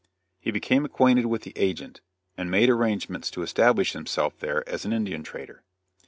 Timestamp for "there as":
4.39-4.83